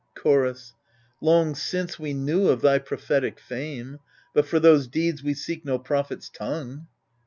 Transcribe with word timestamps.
Chorus 0.15 0.73
Long 1.21 1.53
since 1.53 1.99
we 1.99 2.11
knew 2.15 2.47
of 2.47 2.61
thy 2.61 2.79
prophetic 2.79 3.39
fame,— 3.39 3.99
But 4.33 4.47
for 4.47 4.59
those 4.59 4.87
deeds 4.87 5.21
we 5.23 5.35
seek 5.35 5.63
no 5.63 5.77
prophet's 5.77 6.27
tongue. 6.27 6.87